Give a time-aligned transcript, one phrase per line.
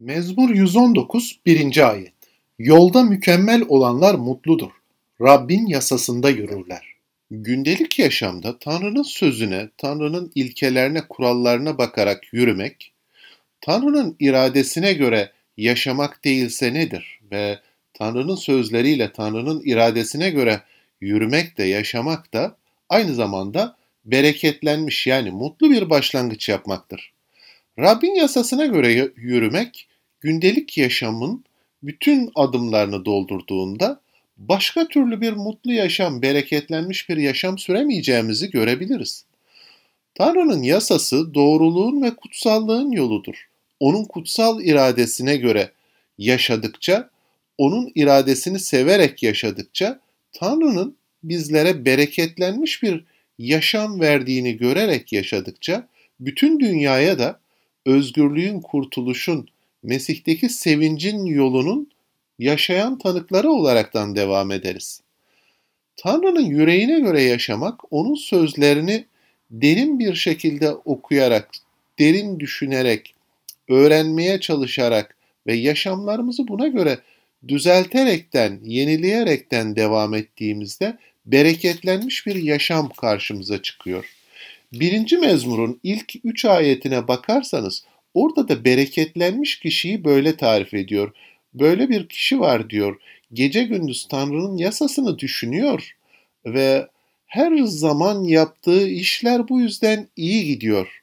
[0.00, 1.90] Mezmur 119 1.
[1.90, 2.12] ayet.
[2.58, 4.70] Yolda mükemmel olanlar mutludur.
[5.20, 6.94] Rabbin yasasında yürürler.
[7.30, 12.92] Gündelik yaşamda Tanrı'nın sözüne, Tanrı'nın ilkelerine, kurallarına bakarak yürümek,
[13.60, 17.20] Tanrı'nın iradesine göre yaşamak değilse nedir?
[17.32, 17.58] Ve
[17.94, 20.60] Tanrı'nın sözleriyle Tanrı'nın iradesine göre
[21.00, 22.56] yürümek de yaşamak da
[22.88, 27.12] aynı zamanda bereketlenmiş yani mutlu bir başlangıç yapmaktır.
[27.78, 29.89] Rabbin yasasına göre yürümek
[30.20, 31.44] gündelik yaşamın
[31.82, 34.00] bütün adımlarını doldurduğunda
[34.36, 39.24] başka türlü bir mutlu yaşam, bereketlenmiş bir yaşam süremeyeceğimizi görebiliriz.
[40.14, 43.48] Tanrı'nın yasası doğruluğun ve kutsallığın yoludur.
[43.80, 45.70] Onun kutsal iradesine göre
[46.18, 47.10] yaşadıkça,
[47.58, 50.00] onun iradesini severek yaşadıkça
[50.32, 53.04] Tanrı'nın bizlere bereketlenmiş bir
[53.38, 55.88] yaşam verdiğini görerek yaşadıkça
[56.20, 57.40] bütün dünyaya da
[57.86, 59.48] özgürlüğün, kurtuluşun,
[59.82, 61.90] Mesih'teki sevincin yolunun
[62.38, 65.02] yaşayan tanıkları olaraktan devam ederiz.
[65.96, 69.04] Tanrı'nın yüreğine göre yaşamak, onun sözlerini
[69.50, 71.50] derin bir şekilde okuyarak,
[71.98, 73.14] derin düşünerek,
[73.68, 76.98] öğrenmeye çalışarak ve yaşamlarımızı buna göre
[77.48, 84.04] düzelterekten, yenileyerekten devam ettiğimizde bereketlenmiş bir yaşam karşımıza çıkıyor.
[84.72, 91.12] Birinci mezmurun ilk üç ayetine bakarsanız Orada da bereketlenmiş kişiyi böyle tarif ediyor.
[91.54, 92.96] Böyle bir kişi var diyor.
[93.32, 95.96] Gece gündüz Tanrı'nın yasasını düşünüyor
[96.46, 96.86] ve
[97.26, 101.02] her zaman yaptığı işler bu yüzden iyi gidiyor.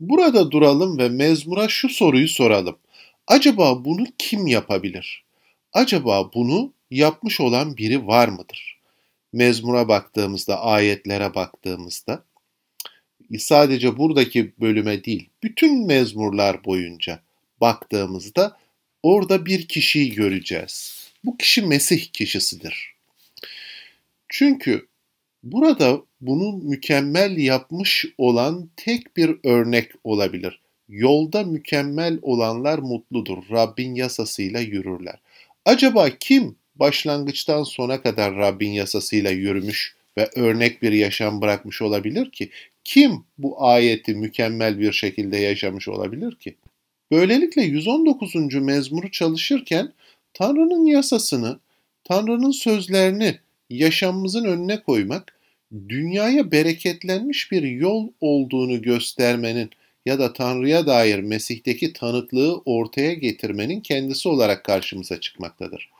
[0.00, 2.78] Burada duralım ve mezmura şu soruyu soralım.
[3.26, 5.24] Acaba bunu kim yapabilir?
[5.72, 8.78] Acaba bunu yapmış olan biri var mıdır?
[9.32, 12.24] Mezmura baktığımızda, ayetlere baktığımızda
[13.38, 17.20] sadece buradaki bölüme değil, bütün mezmurlar boyunca
[17.60, 18.56] baktığımızda
[19.02, 20.98] orada bir kişiyi göreceğiz.
[21.24, 22.94] Bu kişi Mesih kişisidir.
[24.28, 24.86] Çünkü
[25.42, 30.60] burada bunu mükemmel yapmış olan tek bir örnek olabilir.
[30.88, 33.38] Yolda mükemmel olanlar mutludur.
[33.50, 35.18] Rabbin yasasıyla yürürler.
[35.64, 42.50] Acaba kim başlangıçtan sona kadar Rabbin yasasıyla yürümüş ve örnek bir yaşam bırakmış olabilir ki?
[42.88, 46.54] Kim bu ayeti mükemmel bir şekilde yaşamış olabilir ki?
[47.10, 48.54] Böylelikle 119.
[48.54, 49.92] mezmuru çalışırken
[50.34, 51.58] Tanrı'nın yasasını,
[52.04, 53.38] Tanrı'nın sözlerini
[53.70, 55.38] yaşamımızın önüne koymak,
[55.88, 59.70] dünyaya bereketlenmiş bir yol olduğunu göstermenin
[60.06, 65.90] ya da Tanrı'ya dair Mesih'teki tanıklığı ortaya getirmenin kendisi olarak karşımıza çıkmaktadır.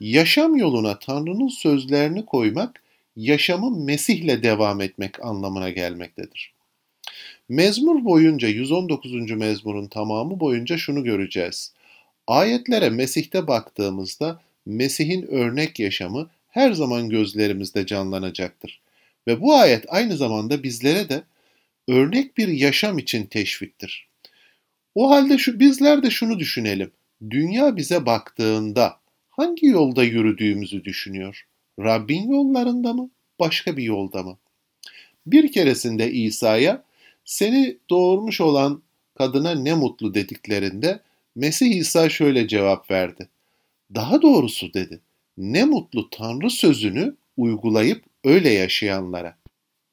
[0.00, 2.83] Yaşam yoluna Tanrı'nın sözlerini koymak,
[3.16, 6.54] yaşamı Mesih'le devam etmek anlamına gelmektedir.
[7.48, 9.30] Mezmur boyunca 119.
[9.30, 11.72] mezmurun tamamı boyunca şunu göreceğiz.
[12.26, 18.80] Ayetlere Mesih'te baktığımızda Mesih'in örnek yaşamı her zaman gözlerimizde canlanacaktır.
[19.26, 21.22] Ve bu ayet aynı zamanda bizlere de
[21.88, 24.08] örnek bir yaşam için teşviktir.
[24.94, 26.90] O halde şu bizler de şunu düşünelim.
[27.30, 28.96] Dünya bize baktığında
[29.30, 31.46] hangi yolda yürüdüğümüzü düşünüyor?
[31.80, 34.38] Rabbin yollarında mı, başka bir yolda mı?
[35.26, 36.84] Bir keresinde İsa'ya
[37.24, 38.82] seni doğurmuş olan
[39.14, 41.00] kadına ne mutlu dediklerinde
[41.34, 43.28] Mesih İsa şöyle cevap verdi.
[43.94, 45.00] Daha doğrusu dedi.
[45.38, 49.36] Ne mutlu Tanrı sözünü uygulayıp öyle yaşayanlara.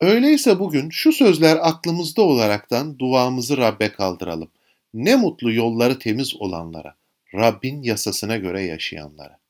[0.02, 4.52] Öyleyse bugün şu sözler aklımızda olaraktan duamızı Rabbe kaldıralım.
[4.94, 6.96] Ne mutlu yolları temiz olanlara,
[7.34, 9.41] Rabbin yasasına göre yaşayanlara.